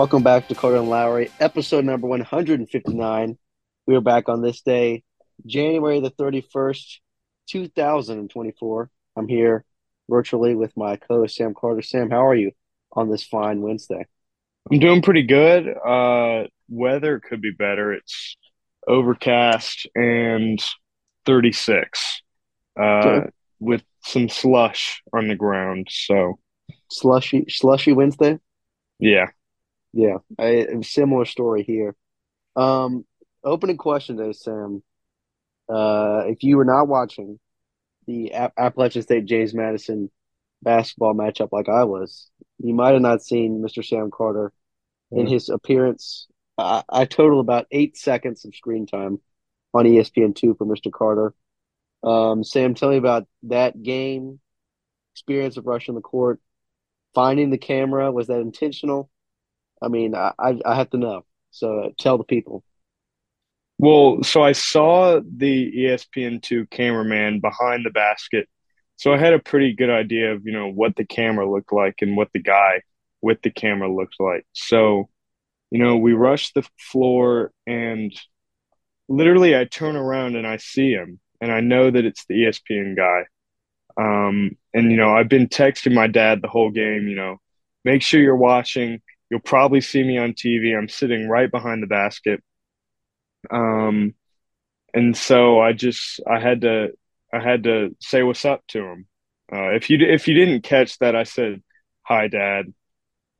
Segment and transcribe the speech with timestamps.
[0.00, 3.38] Welcome back to Carter and Lowry, episode number 159.
[3.86, 5.02] We are back on this day,
[5.44, 7.00] January the 31st,
[7.50, 8.90] 2024.
[9.14, 9.62] I'm here
[10.08, 11.82] virtually with my co host, Sam Carter.
[11.82, 12.52] Sam, how are you
[12.94, 14.06] on this fine Wednesday?
[14.72, 15.68] I'm doing pretty good.
[15.68, 17.92] Uh, weather could be better.
[17.92, 18.38] It's
[18.88, 20.58] overcast and
[21.26, 22.22] 36
[22.80, 23.20] uh,
[23.58, 25.88] with some slush on the ground.
[25.90, 26.38] So,
[26.90, 28.38] slushy, slushy Wednesday?
[28.98, 29.26] Yeah.
[29.92, 30.18] Yeah.
[30.38, 31.96] I, similar story here.
[32.56, 33.04] Um,
[33.44, 34.82] opening question though, Sam.
[35.68, 37.38] Uh, if you were not watching
[38.06, 40.10] the App- Appalachian State James Madison
[40.62, 43.84] basketball matchup like I was, you might have not seen Mr.
[43.84, 44.52] Sam Carter
[45.12, 46.26] in his appearance.
[46.58, 49.20] I, I total about eight seconds of screen time
[49.72, 50.92] on ESPN2 for Mr.
[50.92, 51.34] Carter.
[52.02, 54.40] Um, Sam, tell me about that game,
[55.14, 56.40] experience of rushing the court,
[57.14, 58.10] finding the camera.
[58.10, 59.10] Was that intentional?
[59.82, 61.24] I mean, I, I, have to know.
[61.50, 62.64] So tell the people.
[63.78, 68.48] Well, so I saw the ESPN2 cameraman behind the basket.
[68.96, 71.96] So I had a pretty good idea of, you know, what the camera looked like
[72.02, 72.82] and what the guy
[73.22, 74.44] with the camera looked like.
[74.52, 75.08] So,
[75.70, 78.12] you know, we rush the floor and
[79.08, 82.96] literally I turn around and I see him and I know that it's the ESPN
[82.96, 83.24] guy.
[83.96, 87.38] Um, and, you know, I've been texting my dad the whole game, you know,
[87.84, 89.00] make sure you're watching.
[89.30, 90.76] You'll probably see me on TV.
[90.76, 92.42] I'm sitting right behind the basket.
[93.50, 94.14] Um,
[94.92, 96.88] and so I just I had to
[97.32, 99.06] I had to say what's up to him.
[99.52, 101.62] Uh, if you if you didn't catch that, I said
[102.02, 102.66] hi, Dad,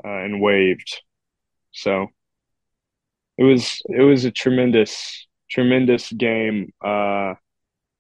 [0.05, 1.03] uh, and waved.
[1.73, 2.07] So
[3.37, 6.73] it was it was a tremendous tremendous game.
[6.85, 7.35] Uh,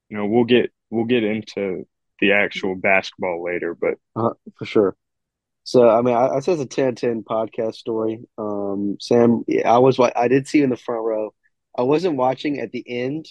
[0.08, 1.86] you know, we'll get we'll get into
[2.20, 4.96] the actual basketball later, but uh, for sure.
[5.70, 8.24] So I mean, I, I said it's a 10-10 podcast story.
[8.36, 11.32] Um, Sam, I was I did see you in the front row.
[11.78, 13.26] I wasn't watching at the end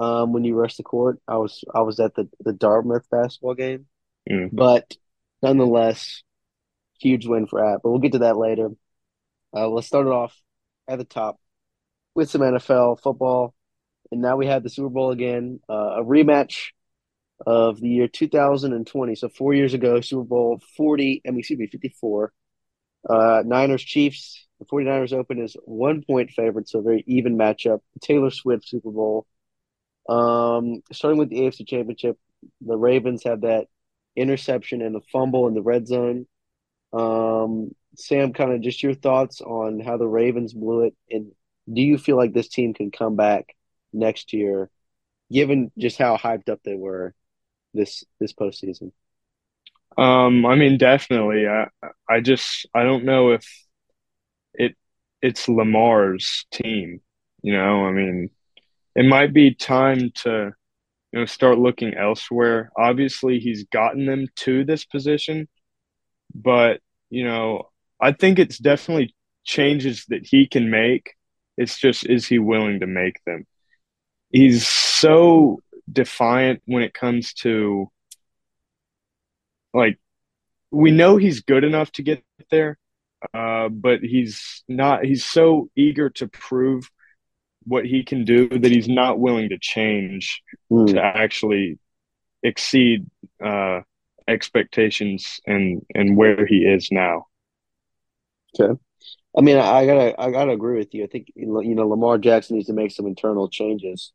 [0.00, 1.20] um, when you rushed the court.
[1.28, 3.86] I was I was at the the Dartmouth basketball game,
[4.28, 4.48] mm.
[4.52, 4.96] but
[5.42, 6.24] nonetheless,
[6.98, 7.82] huge win for App.
[7.84, 8.70] But we'll get to that later.
[9.56, 10.36] Uh, let's start it off
[10.88, 11.38] at the top
[12.16, 13.54] with some NFL football,
[14.10, 16.70] and now we have the Super Bowl again, uh, a rematch
[17.46, 19.14] of the year 2020.
[19.14, 22.32] So four years ago, Super Bowl 40, I mean, excuse me, 54.
[23.08, 24.46] Uh, Niners Chiefs.
[24.60, 27.80] The 49ers open as one point favorite, so very even matchup.
[28.00, 29.26] Taylor Swift Super Bowl.
[30.08, 32.18] Um, starting with the AFC Championship,
[32.60, 33.66] the Ravens have that
[34.16, 36.26] interception and a fumble in the red zone.
[36.92, 41.32] Um, Sam, kind of just your thoughts on how the Ravens blew it, and
[41.70, 43.56] do you feel like this team can come back
[43.92, 44.70] next year,
[45.32, 47.14] given just how hyped up they were
[47.74, 48.92] this this postseason?
[49.96, 51.46] Um, I mean, definitely.
[51.46, 51.68] I
[52.08, 53.46] I just I don't know if
[54.54, 54.76] it
[55.22, 57.00] it's Lamar's team.
[57.42, 58.30] You know, I mean,
[58.96, 60.52] it might be time to
[61.12, 62.70] you know start looking elsewhere.
[62.78, 65.48] Obviously, he's gotten them to this position,
[66.34, 66.80] but
[67.10, 67.70] you know,
[68.00, 69.14] I think it's definitely
[69.44, 71.14] changes that he can make.
[71.56, 73.46] It's just is he willing to make them?
[74.30, 77.90] He's so defiant when it comes to
[79.72, 79.98] like
[80.70, 82.78] we know he's good enough to get there,
[83.32, 85.04] uh, but he's not.
[85.04, 86.90] He's so eager to prove
[87.64, 90.86] what he can do that he's not willing to change mm.
[90.92, 91.78] to actually
[92.42, 93.06] exceed
[93.42, 93.80] uh,
[94.28, 97.26] expectations and and where he is now.
[98.58, 98.78] Okay.
[99.36, 101.02] I mean, I gotta, I gotta agree with you.
[101.04, 104.12] I think you know Lamar Jackson needs to make some internal changes.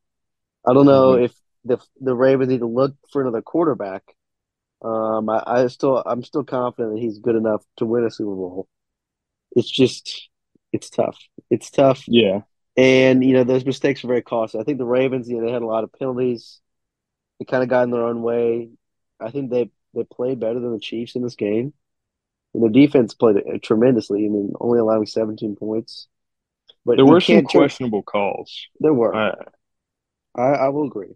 [0.68, 1.26] I don't know mm-hmm.
[1.26, 1.34] if
[1.66, 4.04] the the Ravens need to look for another quarterback.
[4.82, 8.34] Um, I, I still, I'm still confident that he's good enough to win a Super
[8.34, 8.68] Bowl.
[9.52, 10.30] It's just,
[10.72, 11.18] it's tough.
[11.50, 12.04] It's tough.
[12.08, 12.42] Yeah.
[12.78, 14.62] And you know those mistakes are very costly.
[14.62, 16.62] I think the Ravens, you know, they had a lot of penalties.
[17.38, 18.70] They kind of got in their own way.
[19.20, 21.74] I think they they played better than the Chiefs in this game.
[22.54, 24.26] And the defense played tremendously.
[24.26, 26.08] I mean, only allowing 17 points.
[26.86, 28.68] But there were some questionable calls.
[28.80, 29.14] There were.
[29.14, 29.36] Uh,
[30.36, 31.16] I, I will agree.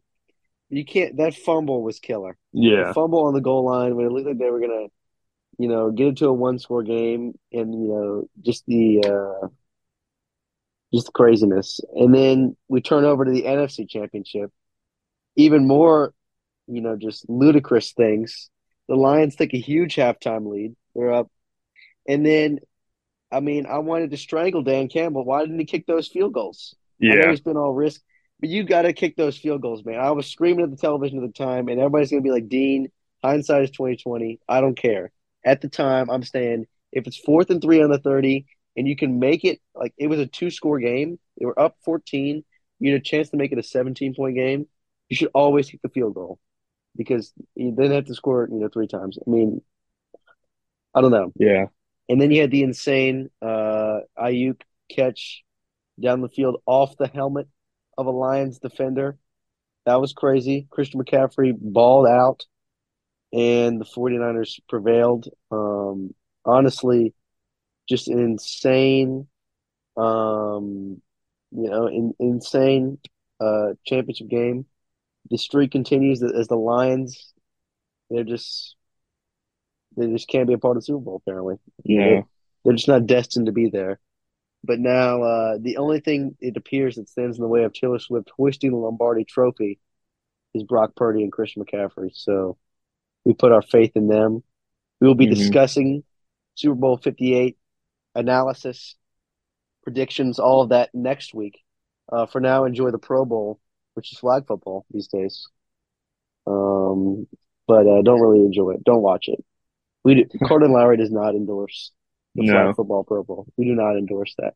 [0.76, 1.18] You can't.
[1.18, 2.38] That fumble was killer.
[2.52, 4.88] Yeah, the fumble on the goal line when it looked like they were gonna,
[5.58, 9.48] you know, get into a one-score game, and you know, just the uh,
[10.94, 11.80] just the craziness.
[11.94, 14.52] And then we turn over to the NFC Championship.
[15.36, 16.14] Even more,
[16.68, 18.50] you know, just ludicrous things.
[18.88, 20.76] The Lions take a huge halftime lead.
[20.96, 21.32] They're up.
[22.08, 22.60] And then,
[23.32, 25.26] I mean, I wanted to strangle Dan Campbell.
[25.26, 26.76] Why didn't he kick those field goals?
[27.00, 27.14] Yeah.
[27.14, 28.02] I know he's been all risk,
[28.40, 30.00] but you got to kick those field goals, man.
[30.00, 32.50] I was screaming at the television at the time, and everybody's going to be like,
[32.50, 32.90] Dean,
[33.24, 34.40] hindsight is 2020.
[34.48, 35.12] I don't care.
[35.46, 38.46] At the time, I'm saying if it's fourth and three on the 30,
[38.76, 41.20] and you can make it like it was a two score game.
[41.38, 42.44] They were up 14.
[42.80, 44.68] You had a chance to make it a 17 point game.
[45.10, 46.40] You should always kick the field goal
[46.96, 49.18] because you didn't have to score, you know, three times.
[49.26, 49.62] I mean,
[50.94, 51.32] I don't know.
[51.36, 51.66] Yeah.
[52.10, 55.44] And then you had the insane uh Aiyuk catch
[56.02, 57.48] down the field off the helmet
[57.98, 59.18] of a Lions defender.
[59.86, 60.68] That was crazy.
[60.70, 62.46] Christian McCaffrey balled out
[63.34, 65.28] and the 49ers prevailed.
[65.52, 66.14] Um,
[66.46, 67.14] honestly,
[67.90, 69.28] just an insane,
[69.98, 71.02] um,
[71.52, 72.98] you know, in, insane
[73.42, 74.66] uh, championship game.
[75.30, 77.34] The streak continues as the Lions.
[78.10, 78.76] They're just
[79.98, 81.22] they just can't be a part of the Super Bowl.
[81.26, 82.00] Apparently, Yeah.
[82.06, 82.24] they're,
[82.66, 84.00] they're just not destined to be there.
[84.64, 88.00] But now, uh, the only thing it appears that stands in the way of Taylor
[88.00, 89.80] Swift hoisting the Lombardi Trophy
[90.54, 92.12] is Brock Purdy and Christian McCaffrey.
[92.14, 92.58] So
[93.26, 94.44] we put our faith in them.
[95.02, 95.36] We will be Mhm.
[95.36, 96.04] discussing
[96.56, 97.58] Super Bowl 58
[98.16, 98.96] analysis,
[99.84, 101.60] predictions, all of that next week.
[102.10, 103.60] Uh, for now, enjoy the Pro Bowl,
[103.96, 105.48] which is flag football these days.
[106.48, 107.28] Um,
[107.68, 108.84] but uh, don't really enjoy it.
[108.84, 109.44] Don't watch it.
[110.04, 111.92] We do, Corden Lowry does not endorse
[112.36, 112.54] the No.
[112.54, 113.48] flag football Pro Bowl.
[113.58, 114.54] We do not endorse that.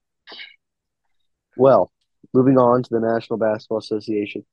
[1.56, 1.92] Well,
[2.34, 4.46] moving on to the National Basketball Association.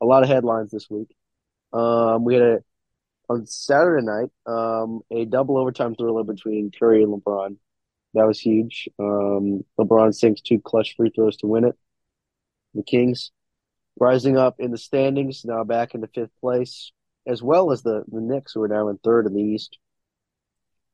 [0.00, 1.14] A lot of headlines this week.
[1.72, 2.58] Um, we had a
[3.30, 7.56] on Saturday night um, a double overtime thriller between Curry and LeBron.
[8.14, 8.88] That was huge.
[8.98, 11.76] Um, LeBron sinks two clutch free throws to win it.
[12.74, 13.30] The Kings
[14.00, 16.92] rising up in the standings, now back into fifth place,
[17.26, 19.76] as well as the, the Knicks, who are now in third in the East.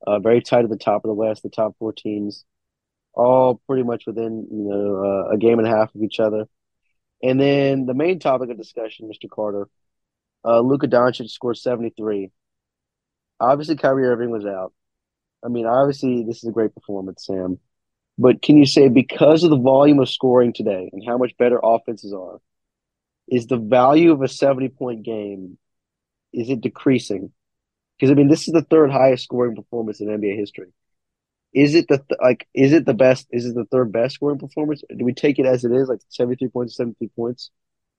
[0.07, 2.45] Uh, very tight at the top of the West, the top four teams,
[3.15, 6.45] all pretty much within you know uh, a game and a half of each other.
[7.23, 9.31] And then the main topic of discussion, Mr.
[9.31, 9.69] Carter,
[10.45, 12.31] uh, Luka Doncic scored 73.
[13.41, 14.73] Obviously, Kyrie Irving was out.
[15.45, 17.59] I mean, obviously, this is a great performance, Sam.
[18.19, 21.59] But can you say because of the volume of scoring today and how much better
[21.63, 22.41] offenses are,
[23.27, 25.59] is the value of a 70 point game
[26.33, 27.33] is it decreasing?
[27.99, 30.73] Because I mean, this is the third highest scoring performance in NBA history.
[31.53, 32.49] Is it the th- like?
[32.55, 33.29] Is it the best?
[33.31, 34.83] Is it the third best scoring performance?
[34.89, 37.51] Do we take it as it is, like seventy three points, seventy three points,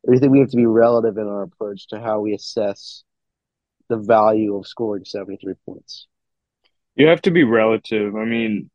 [0.03, 2.33] or do you think we have to be relative in our approach to how we
[2.33, 3.03] assess
[3.87, 6.07] the value of scoring seventy three points?
[6.95, 8.15] You have to be relative.
[8.15, 8.69] I mean,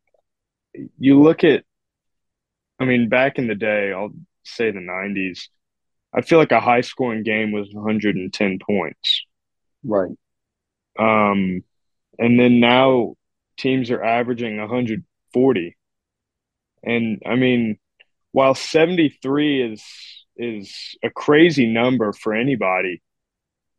[0.98, 1.64] you look at,
[2.78, 4.12] I mean, back in the day, I'll
[4.44, 5.48] say the 90s,
[6.14, 9.24] I feel like a high scoring game was 110 points.
[9.84, 10.10] Right.
[10.98, 11.62] Um,
[12.18, 13.14] and then now
[13.56, 15.76] teams are averaging 140.
[16.82, 17.78] And I mean,
[18.32, 19.84] while 73 is
[20.36, 23.02] is a crazy number for anybody,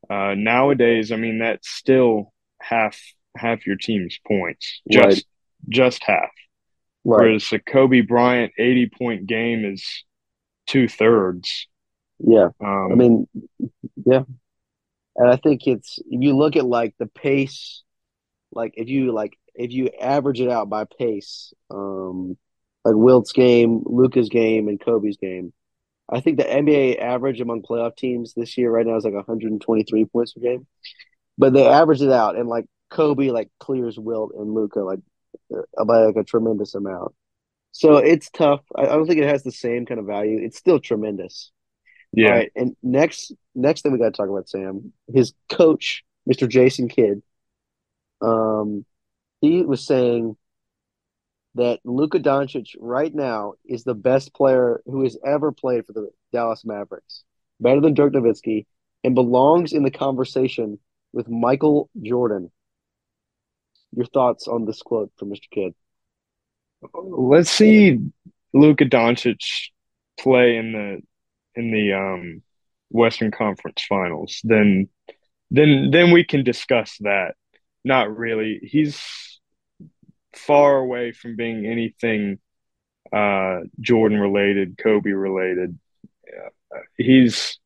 [0.09, 2.99] uh, nowadays, I mean, that's still half
[3.35, 4.81] half your team's points.
[4.89, 5.23] Just Right.
[5.69, 6.31] just half.
[7.03, 7.21] Right.
[7.21, 10.03] Whereas a Kobe Bryant 80 point game is
[10.67, 11.67] two thirds.
[12.19, 12.49] Yeah.
[12.59, 13.27] Um, I mean,
[14.05, 14.23] yeah.
[15.15, 17.83] And I think it's if you look at like the pace,
[18.53, 22.37] like if you like if you average it out by pace, um,
[22.85, 25.53] like Wilt's game, Luka's game, and Kobe's game,
[26.09, 30.05] I think the NBA average among playoff teams this year right now is like 123
[30.05, 30.67] points per game.
[31.37, 34.99] But they average it out, and like Kobe like clears Wilt and Luca like
[35.55, 37.13] uh, by like a tremendous amount.
[37.71, 38.61] So it's tough.
[38.75, 40.39] I, I don't think it has the same kind of value.
[40.41, 41.51] It's still tremendous.
[42.13, 42.27] Yeah.
[42.27, 46.47] All right, and next next thing we got to talk about Sam, his coach, Mr.
[46.47, 47.21] Jason Kidd.
[48.21, 48.85] Um,
[49.39, 50.35] he was saying
[51.55, 56.09] that Luka Doncic right now is the best player who has ever played for the
[56.31, 57.23] Dallas Mavericks,
[57.59, 58.65] better than Dirk Nowitzki,
[59.03, 60.79] and belongs in the conversation
[61.13, 62.51] with Michael Jordan.
[63.93, 65.49] Your thoughts on this quote from Mr.
[65.51, 65.73] Kidd?
[66.93, 67.99] Let's see
[68.53, 69.69] Luka Doncic
[70.17, 71.01] play in the
[71.55, 72.41] in the um
[72.89, 74.39] Western Conference Finals.
[74.43, 74.89] Then
[75.49, 77.35] then then we can discuss that.
[77.83, 78.59] Not really.
[78.63, 79.01] He's
[80.35, 82.39] far away from being anything
[83.11, 85.77] uh Jordan related, Kobe related.
[86.27, 87.57] Uh, he's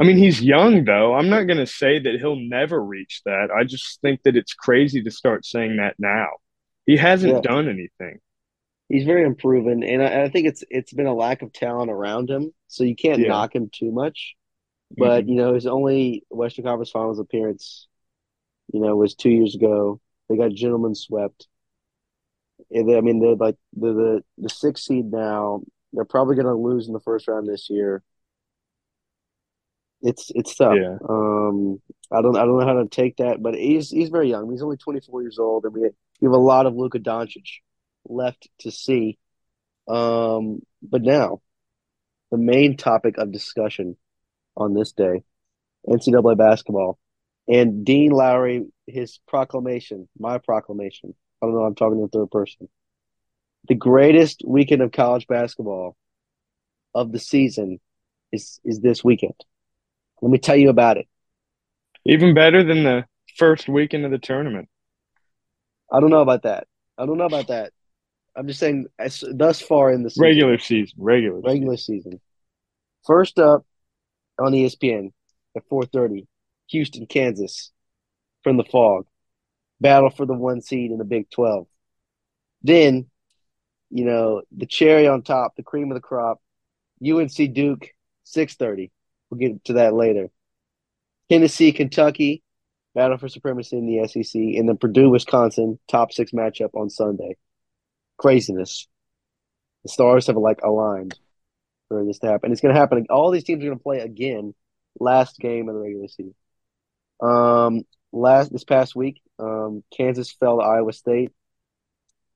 [0.00, 1.14] I mean, he's young though.
[1.14, 3.50] I'm not going to say that he'll never reach that.
[3.54, 6.28] I just think that it's crazy to start saying that now.
[6.86, 7.40] He hasn't Yeah.
[7.42, 8.18] done anything.
[8.90, 12.28] He's very unproven, and I, I think it's it's been a lack of talent around
[12.28, 13.28] him, so you can't Yeah.
[13.28, 14.34] knock him too much.
[14.96, 15.28] But Mhm.
[15.28, 17.86] you know, his only Western Conference Finals appearance,
[18.72, 20.00] you know, was two years ago.
[20.28, 21.46] They got gentlemen swept.
[22.72, 25.62] And they, I mean, they're like they're the the sixth seed now.
[25.92, 28.02] They're probably going to lose in the first round this year.
[30.02, 30.76] It's it's tough.
[30.76, 30.98] Yeah.
[31.08, 31.80] Um,
[32.10, 34.50] I don't I don't know how to take that, but he's he's very young.
[34.50, 37.60] He's only 24 years old, and we we have a lot of Luka Doncic
[38.06, 39.18] left to see.
[39.88, 41.40] Um, but now
[42.30, 43.96] the main topic of discussion
[44.56, 45.22] on this day,
[45.88, 46.98] NCAA basketball,
[47.48, 51.14] and Dean Lowry, his proclamation, my proclamation.
[51.42, 51.64] I don't know.
[51.64, 52.68] I'm talking in third person.
[53.68, 55.96] The greatest weekend of college basketball
[56.94, 57.80] of the season
[58.32, 59.34] is is this weekend.
[60.22, 61.08] Let me tell you about it.
[62.04, 63.04] Even better than the
[63.36, 64.68] first weekend of the tournament.
[65.90, 66.66] I don't know about that.
[66.96, 67.72] I don't know about that.
[68.36, 72.20] I'm just saying, as, thus far in the season, Regular season, regular, regular season.
[73.06, 73.64] First up
[74.38, 75.12] on ESPN
[75.56, 76.26] at 4:30,
[76.68, 77.72] Houston, Kansas,
[78.42, 79.06] from the Phog,
[79.80, 81.66] battle for the one seed in the Big 12.
[82.62, 83.10] Then,
[83.90, 86.40] you know, the cherry on top, the cream of the crop,
[87.04, 87.88] UNC Duke,
[88.24, 88.90] 6:30.
[89.30, 90.30] We'll get to that later.
[91.28, 92.42] Tennessee, Kentucky,
[92.94, 97.36] battle for supremacy in the SEC, and then Purdue, Wisconsin, top six matchup on Sunday.
[98.20, 98.86] Craziness.
[99.82, 101.18] The stars have like aligned
[101.88, 102.52] for this to happen.
[102.52, 103.06] It's going to happen.
[103.08, 104.54] All these teams are going to play again.
[104.98, 106.34] Last game of the regular season.
[107.22, 111.32] Um, last this past week, um, Kansas fell to Iowa State,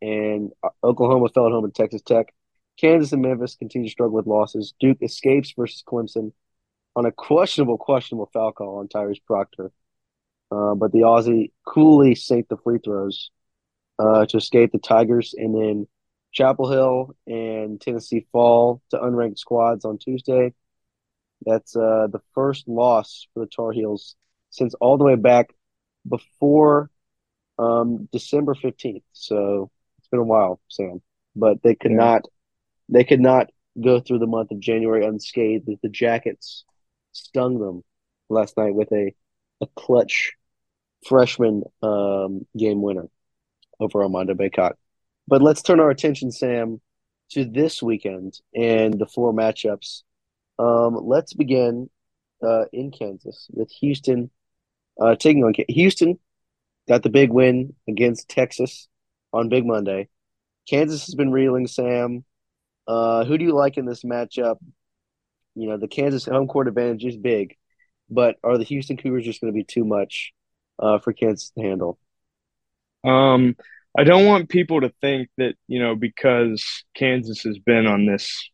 [0.00, 2.32] and Oklahoma fell at home to Texas Tech.
[2.80, 4.72] Kansas and Memphis continue to struggle with losses.
[4.80, 6.32] Duke escapes versus Clemson
[6.96, 9.70] on a questionable, questionable foul call on Tyrese Proctor.
[10.50, 13.30] Uh, but the Aussie coolly sank the free throws
[13.98, 15.34] uh, to escape the Tigers.
[15.36, 15.86] And then
[16.32, 20.52] Chapel Hill and Tennessee fall to unranked squads on Tuesday.
[21.46, 24.16] That's uh, the first loss for the Tar Heels
[24.50, 25.50] since all the way back
[26.08, 26.90] before
[27.58, 29.02] um, December 15th.
[29.12, 31.02] So it's been a while, Sam.
[31.36, 31.96] But they could yeah.
[31.96, 32.22] not
[32.88, 33.50] they could not
[33.82, 36.64] go through the month of January unscathed as the Jackets
[37.12, 37.82] stung them
[38.28, 39.12] last night with a,
[39.60, 40.32] a clutch
[41.06, 43.08] freshman um, game winner
[43.80, 44.72] over Armando Bacot.
[45.26, 46.80] But let's turn our attention, Sam,
[47.30, 50.02] to this weekend and the four matchups.
[50.58, 51.90] Um, let's begin
[52.42, 54.30] uh, in Kansas with Houston
[55.00, 56.18] uh, taking on Houston.
[56.86, 58.88] Got the big win against Texas
[59.32, 60.08] on Big Monday.
[60.68, 62.24] Kansas has been reeling, Sam.
[62.86, 64.56] Uh, who do you like in this matchup?
[65.54, 67.56] You know, the Kansas home court advantage is big,
[68.10, 70.32] but are the Houston Cougars just going to be too much
[70.78, 71.98] uh, for Kansas to handle?
[73.04, 73.56] Um,
[73.96, 78.50] I don't want people to think that, you know, because Kansas has been on this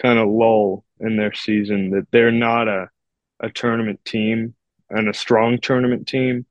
[0.00, 2.88] kind of lull in their season, that they're not a,
[3.40, 4.54] a tournament team
[4.88, 6.46] and a strong tournament team.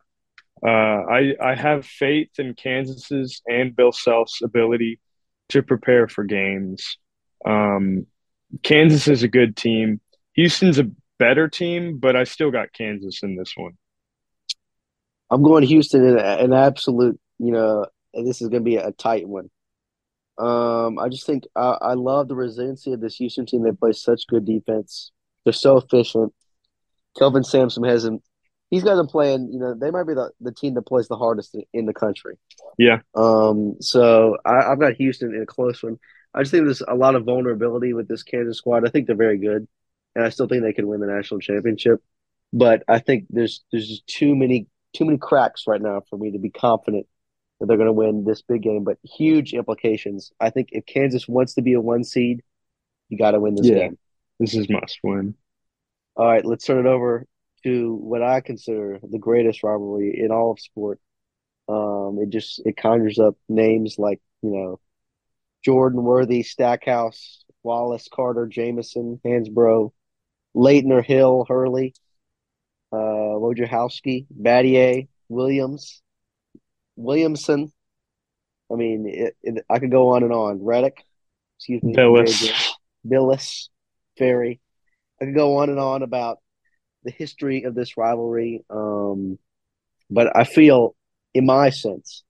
[0.63, 4.99] Uh, I, I have faith in Kansas's and Bill Self's ability
[5.49, 6.97] to prepare for games.
[7.45, 8.07] Um,
[8.63, 10.01] Kansas is a good team.
[10.33, 13.77] Houston's a better team, but I still got Kansas in this one.
[15.29, 19.27] I'm going Houston in an absolute, you know, this is going to be a tight
[19.27, 19.49] one.
[20.37, 23.63] Um, I just think I, I love the resiliency of this Houston team.
[23.63, 25.11] They play such good defense.
[25.43, 26.33] They're so efficient.
[27.17, 28.21] Kelvin Sampson hasn't.
[28.69, 29.49] He's got them playing.
[29.51, 32.35] You know, they might be the, the team that plays the hardest in the country.
[32.77, 32.99] Yeah.
[33.15, 33.77] Um.
[33.79, 35.97] So I, I've got Houston in a close one.
[36.33, 38.87] I just think there's a lot of vulnerability with this Kansas squad.
[38.87, 39.67] I think they're very good,
[40.15, 42.03] and I still think they can win the national championship.
[42.53, 46.31] But I think there's there's just too many too many cracks right now for me
[46.31, 47.07] to be confident
[47.59, 48.83] that they're going to win this big game.
[48.83, 50.31] But huge implications.
[50.39, 52.43] I think if Kansas wants to be a one seed,
[53.09, 53.97] you got to win this yeah, game.
[54.39, 55.35] This is must win.
[56.15, 57.25] All right, let's turn it over
[57.63, 60.99] to what I consider the greatest rivalry in all of sport.
[61.69, 64.79] Um, it just it conjures up names like you know
[65.63, 69.91] Jordan Worthy, Stackhouse, Wallace, Carter, Jamison, Hansbrough,
[70.55, 71.93] Laettner, Hill, Hurley,
[72.91, 76.01] uh, Wojciechowski, Battier, Williams,
[76.97, 77.71] Williamson.
[78.71, 80.59] I mean, it, it, I could go on and on.
[80.59, 80.97] Redick,
[81.57, 82.75] excuse me, Billis,
[83.07, 83.69] Bilas,
[84.17, 84.59] Ferry.
[85.21, 86.39] I could go on and on about
[87.03, 88.65] the history of this rivalry.
[88.69, 89.39] Um,
[90.09, 90.95] but I feel,
[91.33, 92.23] in my sense,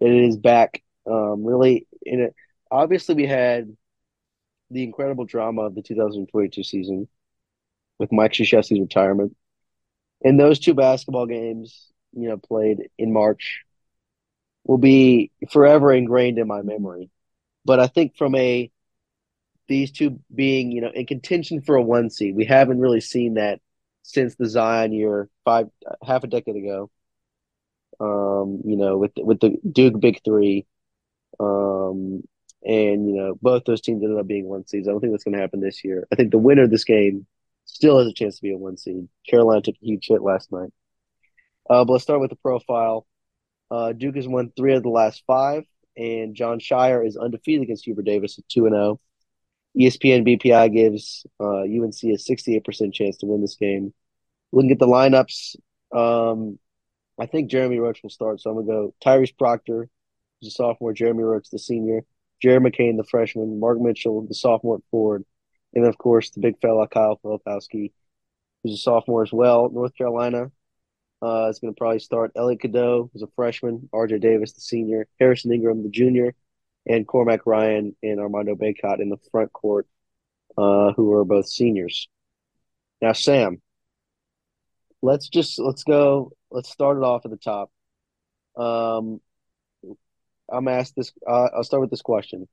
[0.00, 2.34] that it is back um, really in it.
[2.70, 3.76] Obviously, we had
[4.70, 7.08] the incredible drama of the 2022 season
[7.98, 9.36] with Mike Krzyzewski's retirement.
[10.24, 13.62] And those two basketball games, you know, played in March
[14.64, 17.10] will be forever ingrained in my memory.
[17.64, 18.70] But I think from a
[19.68, 23.34] these two being, you know, in contention for a one seed, we haven't really seen
[23.34, 23.60] that
[24.02, 25.68] since the Zion year five
[26.04, 26.90] half a decade ago.
[28.00, 30.66] Um, you know, with with the Duke Big Three,
[31.38, 32.22] um,
[32.64, 34.88] and you know, both those teams ended up being one seeds.
[34.88, 36.06] I don't think that's going to happen this year.
[36.10, 37.26] I think the winner of this game
[37.64, 39.08] still has a chance to be a one seed.
[39.28, 40.72] Carolina took a huge hit last night.
[41.68, 43.06] Uh, but let's start with the profile.
[43.72, 45.64] Uh, Duke has won three of the last five.
[45.96, 49.00] and Jon Scheyer is undefeated against Hubert Davis at 2 0.
[49.78, 53.94] ESPN BPI gives uh, UNC a 68% chance to win this game.
[54.52, 55.56] Looking at the lineups,
[55.94, 56.58] um,
[57.18, 58.40] I think Jeremy Roach will start.
[58.40, 59.88] So I'm going to go Tyrese Proctor,
[60.42, 62.02] the sophomore, Jeremy Roach, the senior,
[62.42, 65.24] Jared McCain, the freshman, Mark Mitchell, the sophomore at Ford,
[65.74, 67.92] and of course, the big fella, Kyle Filipowski,
[68.62, 69.70] who's a sophomore as well.
[69.70, 70.50] North Carolina
[71.22, 75.06] uh, is going to probably start Elliot Cadeau, who's a freshman, RJ Davis, the senior,
[75.20, 76.34] Harrison Ingram, the junior,
[76.86, 79.86] and Cormac Ryan and Armando Bacot in the front court,
[80.58, 82.08] uh, who are both seniors.
[83.00, 83.62] Now, Sam,
[85.00, 86.32] let's just let's go.
[86.50, 87.70] Let's start it off at the top.
[88.56, 89.20] Um,
[90.50, 91.12] I'm asked this.
[91.26, 92.48] Uh, I'll start with this question: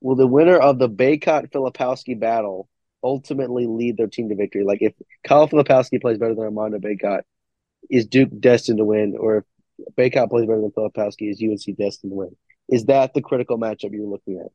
[0.00, 2.68] Will the winner of the Bacot Filipowski battle
[3.04, 4.64] ultimately lead their team to victory?
[4.64, 7.22] Like, if Kyle Filipowski plays better than Armando Bacot,
[7.90, 9.16] is Duke destined to win?
[9.18, 9.44] Or
[9.78, 12.36] if Bacot plays better than Filipowski, is UNC destined to win?
[12.68, 14.50] Is that the critical matchup you're looking at?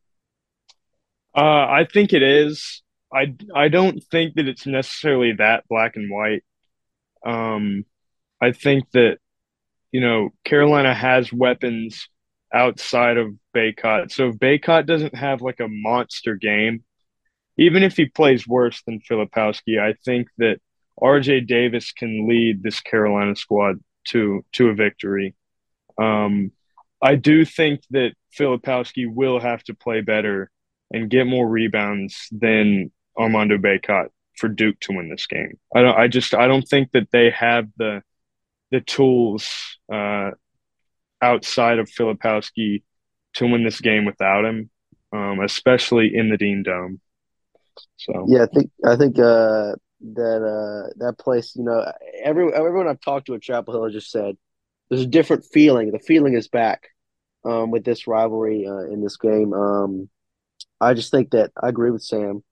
[1.35, 2.81] Uh, I think it is.
[3.13, 6.43] I I don't think that it's necessarily that black and white.
[7.25, 7.85] Um,
[8.41, 9.17] I think that
[9.91, 12.07] you know Carolina has weapons
[12.53, 14.11] outside of Bacot.
[14.11, 16.83] So if Bacot doesn't have like a monster game,
[17.57, 20.59] even if he plays worse than Filipowski, I think that
[21.01, 23.77] RJ Davis can lead this Carolina squad
[24.09, 25.35] to to a victory.
[25.97, 26.51] Um,
[27.01, 30.51] I do think that Filipowski will have to play better
[30.91, 35.59] and get more rebounds than Armando Bacot for Duke to win this game.
[35.75, 35.97] I don't.
[35.97, 36.33] I just.
[36.33, 38.01] I don't think that they have the
[38.71, 40.31] the tools uh,
[41.21, 42.83] outside of Filipowski
[43.35, 44.69] to win this game without him,
[45.13, 46.99] um, especially in the Dean Dome.
[47.97, 51.55] So yeah, I think I think uh, that uh, that place.
[51.55, 54.37] You know, every everyone I've talked to at Chapel Hill has just said
[54.89, 55.91] there's a different feeling.
[55.91, 56.89] The feeling is back
[57.45, 59.53] um, with this rivalry uh, in this game.
[59.53, 60.09] Um,
[60.81, 62.43] I just think that I agree with Sam.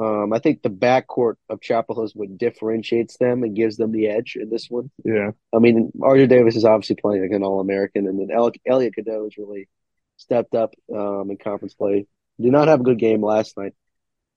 [0.00, 3.92] Um, I think the backcourt of Chapel Hill is what differentiates them and gives them
[3.92, 4.90] the edge in this one.
[5.04, 5.30] Yeah.
[5.54, 8.94] I mean, RJ Davis is obviously playing like an All American, and then El- Elliot
[8.96, 9.68] Cadeau has really
[10.16, 12.06] stepped up um, in conference play.
[12.40, 13.74] Did not have a good game last night,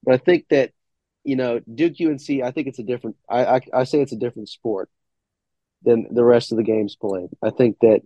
[0.04, 0.73] but I think that
[1.27, 2.41] you know Duke UNC.
[2.41, 3.17] I think it's a different.
[3.29, 4.89] I I, I say it's a different sport
[5.83, 7.29] than the rest of the games played.
[7.43, 8.01] I think that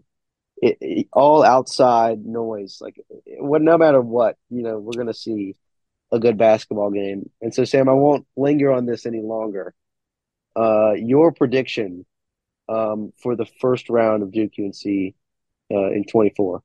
[0.58, 3.00] it, it, all outside noise, like
[3.40, 5.56] what, no matter what, you know, we're gonna see
[6.12, 7.30] a good basketball game.
[7.42, 9.74] And so, Sam, I won't linger on this any longer.
[10.56, 12.06] Uh, your prediction
[12.68, 15.14] um, for the first round of Duke UNC
[15.72, 16.64] uh, in 24?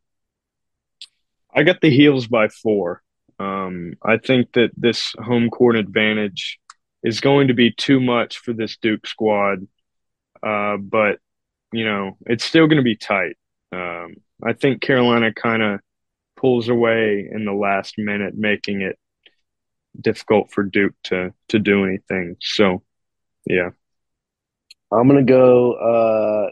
[1.55, 3.03] I got the heels by four.
[3.39, 6.59] Um, I think that this home court advantage
[7.03, 9.67] is going to be too much for this Duke squad,
[10.43, 11.19] uh, but
[11.73, 13.37] you know it's still going to be tight.
[13.73, 15.81] Um, I think Carolina kind of
[16.37, 18.99] pulls away in the last minute, making it
[20.01, 22.37] difficult for Duke to to do anything.
[22.41, 22.83] So,
[23.47, 23.71] yeah,
[24.93, 26.51] I'm gonna go uh,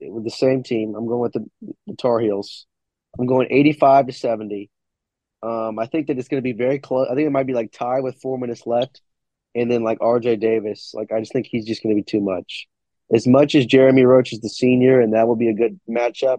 [0.00, 0.94] with the same team.
[0.94, 1.46] I'm going with the,
[1.86, 2.66] the Tar Heels.
[3.18, 4.70] I'm going 85 to 70.
[5.44, 7.06] Um, I think that it's going to be very close.
[7.10, 9.02] I think it might be like tie with four minutes left,
[9.54, 10.92] and then like RJ Davis.
[10.94, 12.66] Like I just think he's just going to be too much.
[13.12, 16.38] As much as Jeremy Roach is the senior, and that will be a good matchup.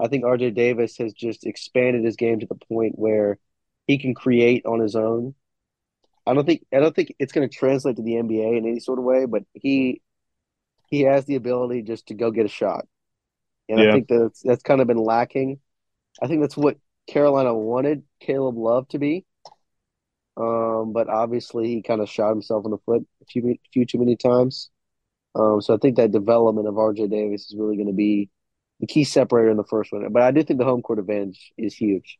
[0.00, 3.38] I think RJ Davis has just expanded his game to the point where
[3.88, 5.34] he can create on his own.
[6.24, 8.78] I don't think I don't think it's going to translate to the NBA in any
[8.78, 10.00] sort of way, but he
[10.90, 12.86] he has the ability just to go get a shot,
[13.68, 13.88] and yeah.
[13.88, 15.58] I think that's that's kind of been lacking.
[16.22, 16.76] I think that's what
[17.08, 19.24] Carolina wanted Caleb Love to be,
[20.36, 23.98] um, but obviously he kind of shot himself in the foot a few few too
[23.98, 24.70] many times.
[25.34, 28.30] Um, so I think that development of RJ Davis is really going to be
[28.80, 30.10] the key separator in the first one.
[30.12, 32.18] But I do think the home court advantage is huge.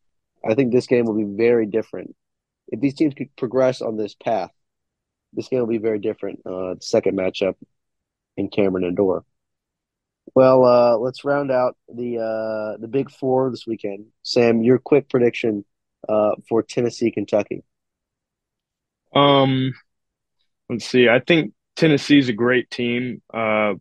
[0.49, 2.15] I think this game will be very different
[2.69, 4.51] if these teams could progress on this path,
[5.33, 6.41] this game will be very different.
[6.47, 7.55] Uh, second matchup
[8.37, 9.25] in Cameron and Indoor.
[10.35, 14.07] Well, uh, let's round out the uh, the big four this weekend.
[14.23, 15.65] Sam, your quick prediction
[16.09, 17.63] uh, for Tennessee, Kentucky.
[19.15, 19.73] Um,
[20.69, 21.09] let's see.
[21.09, 23.23] I think Tennessee's a great team.
[23.33, 23.75] Uh,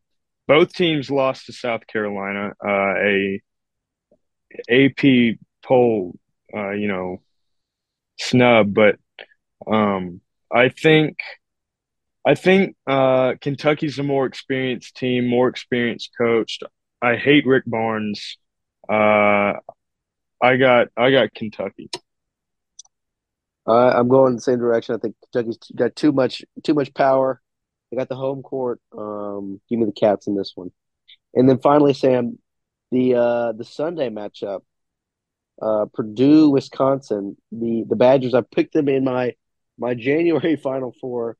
[0.47, 2.53] both teams lost to South Carolina.
[2.63, 3.41] Uh, a
[4.69, 6.17] AP poll,
[6.55, 7.21] uh, you know,
[8.19, 8.97] snub, but
[9.65, 11.17] um, I think
[12.25, 16.63] I think uh, Kentucky's a more experienced team, more experienced coached.
[17.01, 18.37] I hate Rick Barnes.
[18.89, 19.53] Uh,
[20.41, 21.89] I got I got Kentucky.
[23.67, 24.95] Uh, I'm going the same direction.
[24.95, 27.41] I think Kentucky's got too much too much power.
[27.91, 28.79] They got the home court.
[28.97, 30.71] Um, give me the Cats in this one.
[31.33, 32.39] And then finally, Sam,
[32.91, 34.61] the uh, the Sunday matchup
[35.61, 37.37] uh, Purdue, Wisconsin.
[37.51, 38.33] The the Badgers.
[38.33, 39.35] I picked them in my
[39.77, 41.37] my January Final Four.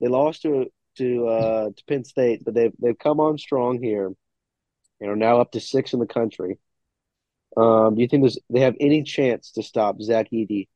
[0.00, 0.66] They lost to
[0.98, 4.12] to uh, to Penn State, but they've they've come on strong here,
[5.00, 6.58] and are now up to six in the country.
[7.56, 10.66] Um, do you think they have any chance to stop Zach Edey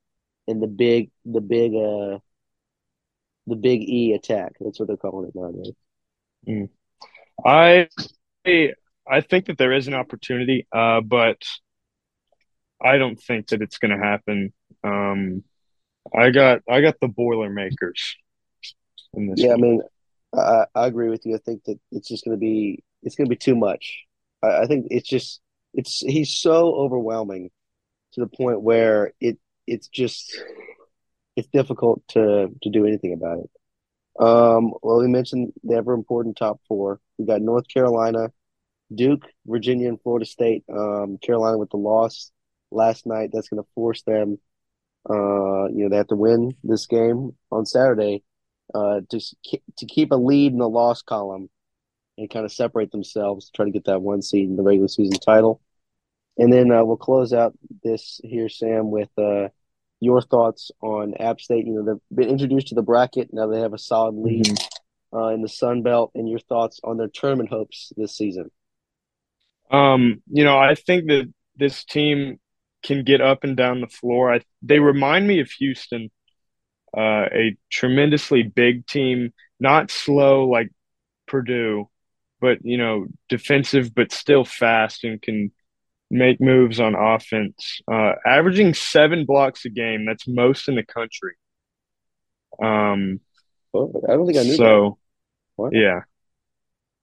[0.48, 2.18] in the big the big uh
[3.46, 4.54] the big E attack?
[4.60, 5.74] That's what they're calling it nowadays.
[6.48, 6.68] Mm.
[7.44, 7.88] I
[9.06, 11.42] I think that there is an opportunity, uh, but
[12.82, 14.52] I don't think that it's going to happen.
[14.84, 15.44] Um,
[16.16, 18.16] I got I got the Boilermakers
[19.14, 19.40] in this.
[19.40, 19.82] Yeah, I mean,
[20.34, 21.34] I, I agree with you.
[21.34, 24.04] I think that it's just going to be it's going to be too much.
[24.42, 25.40] I, I think it's just
[25.74, 27.50] it's he's so overwhelming
[28.12, 30.40] to the point where it it's just
[31.36, 33.50] it's difficult to to do anything about it.
[34.20, 37.00] Um, well, we mentioned the ever important top four.
[37.18, 38.32] We got North Carolina,
[38.92, 40.64] Duke, Virginia, and Florida State.
[40.68, 42.32] Um, Carolina with the loss
[42.70, 43.30] last night.
[43.32, 44.38] That's going to force them.
[45.08, 48.24] Uh, you know, they have to win this game on Saturday
[48.74, 49.20] uh, to
[49.76, 51.48] to keep a lead in the loss column
[52.18, 55.18] and kind of separate themselves, try to get that one seed in the regular season
[55.20, 55.60] title.
[56.36, 59.48] And then uh, we'll close out this here, Sam, with uh,
[60.00, 61.66] your thoughts on App State.
[61.66, 63.30] You know, they've been introduced to the bracket.
[63.32, 65.16] Now they have a solid lead mm-hmm.
[65.16, 66.12] uh, in the Sun Belt.
[66.14, 68.50] And your thoughts on their tournament hopes this season?
[69.70, 72.38] Um, you know, I think that this team
[72.82, 74.32] can get up and down the floor.
[74.32, 76.10] I, they remind me of Houston,
[76.96, 80.70] uh, a tremendously big team, not slow like
[81.26, 81.90] Purdue,
[82.40, 85.52] but you know, defensive but still fast and can
[86.10, 87.80] make moves on offense.
[87.90, 91.34] Uh, averaging seven blocks a game, that's most in the country.
[92.62, 93.20] Um,
[93.72, 94.98] well, I don't think I knew so.
[95.58, 95.70] That.
[95.72, 96.00] Yeah.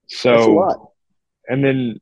[0.08, 0.92] So,
[1.48, 2.00] and then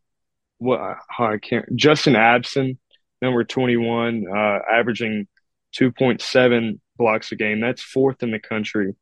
[0.58, 0.98] what?
[1.20, 1.76] I can't.
[1.76, 2.78] Justin Abson,
[3.22, 5.28] number twenty-one, uh, averaging
[5.72, 7.60] two point seven blocks a game.
[7.60, 8.96] That's fourth in the country.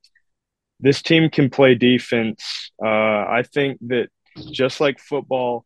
[0.80, 2.72] This team can play defense.
[2.84, 4.10] Uh, I think that
[4.52, 5.66] just like football,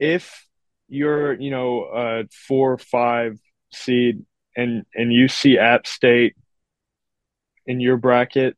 [0.00, 0.44] if
[0.90, 3.38] you're, you know, a four or five
[3.72, 4.24] seed
[4.56, 6.34] and and you see App State
[7.66, 8.56] in your bracket,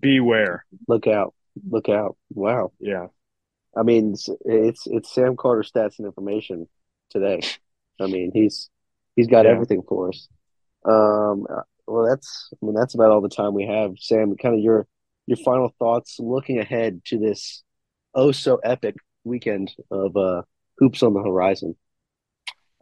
[0.00, 0.64] beware.
[0.88, 1.34] Look out.
[1.68, 2.16] Look out.
[2.30, 2.72] Wow.
[2.78, 3.08] Yeah.
[3.76, 6.68] I mean, it's it's, it's Sam Carter stats and information
[7.10, 7.40] today.
[8.00, 8.70] I mean, he's
[9.16, 9.52] he's got yeah.
[9.52, 10.28] everything for us.
[10.84, 11.46] Um,
[11.86, 13.94] well, that's I mean that's about all the time we have.
[13.98, 14.86] Sam, kind of your
[15.26, 17.62] your final thoughts looking ahead to this
[18.14, 20.42] oh so epic weekend of uh,
[20.78, 21.76] hoops on the horizon?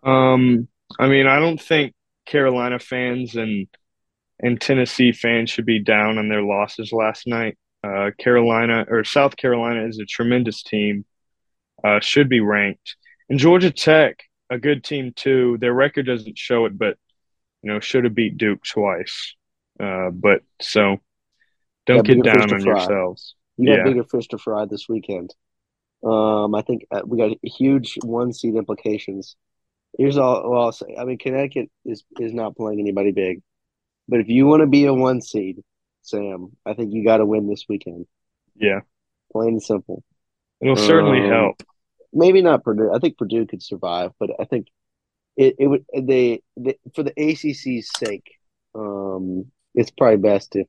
[0.02, 1.94] Um, I mean, I don't think
[2.26, 3.66] Carolina fans and
[4.40, 7.56] and Tennessee fans should be down on their losses last night.
[7.84, 11.04] Uh, Carolina or South Carolina is a tremendous team,
[11.84, 12.96] uh, should be ranked.
[13.28, 15.56] And Georgia Tech, a good team too.
[15.60, 16.98] Their record doesn't show it, but
[17.62, 19.34] you know, should have beat Duke twice.
[19.78, 20.98] Uh, but so
[21.86, 23.34] don't get down on yourselves.
[23.56, 23.84] You got yeah.
[23.84, 25.34] bigger fish to fry this weekend.
[26.04, 29.36] Um, I think uh, we got huge one seed implications.
[29.96, 30.96] Here's all well, I'll say.
[30.98, 33.42] I mean, Connecticut is is not playing anybody big,
[34.08, 35.62] but if you want to be a one seed,
[36.02, 38.06] Sam, I think you got to win this weekend.
[38.56, 38.80] Yeah,
[39.32, 40.02] plain and simple.
[40.60, 41.62] It'll certainly um, help.
[42.12, 42.92] Maybe not Purdue.
[42.92, 44.68] I think Purdue could survive, but I think
[45.36, 48.30] it, it would they, they for the ACC's sake.
[48.74, 50.66] Um, it's probably best if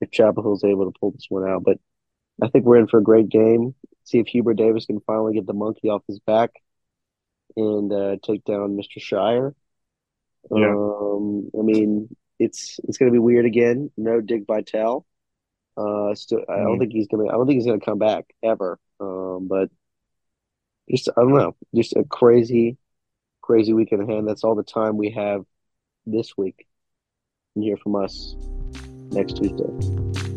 [0.00, 1.64] if Chapel Hill's able to pull this one out.
[1.64, 1.78] But
[2.42, 3.74] I think we're in for a great game.
[4.04, 6.50] See if Hubert Davis can finally get the monkey off his back
[7.56, 8.98] and uh, take down Mr.
[8.98, 9.54] Scheyer.
[10.50, 10.74] Yeah.
[10.74, 13.90] Um, I mean, it's it's going to be weird again.
[13.96, 15.06] No Dick Vitale.
[15.76, 16.80] Uh, still, I don't mm.
[16.80, 17.26] think he's gonna.
[17.28, 18.78] I don't think he's gonna come back ever.
[19.00, 19.70] Um, but
[20.90, 21.56] just I don't know.
[21.74, 22.76] Just a crazy,
[23.40, 24.24] crazy weekend ahead.
[24.26, 25.44] That's all the time we have
[26.06, 26.66] this week.
[27.54, 28.36] And hear from us
[29.10, 30.33] next Tuesday.